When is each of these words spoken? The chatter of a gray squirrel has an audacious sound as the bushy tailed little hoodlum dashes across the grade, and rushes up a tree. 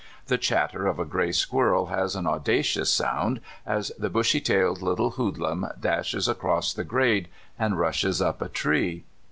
The 0.25 0.39
chatter 0.39 0.87
of 0.87 0.97
a 0.97 1.05
gray 1.05 1.31
squirrel 1.31 1.85
has 1.85 2.15
an 2.15 2.25
audacious 2.25 2.91
sound 2.91 3.39
as 3.67 3.91
the 3.99 4.09
bushy 4.09 4.41
tailed 4.41 4.81
little 4.81 5.11
hoodlum 5.11 5.67
dashes 5.79 6.27
across 6.27 6.73
the 6.73 6.83
grade, 6.83 7.27
and 7.59 7.77
rushes 7.79 8.19
up 8.19 8.41
a 8.41 8.49
tree. 8.49 9.03